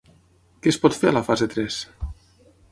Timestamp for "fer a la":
1.03-1.23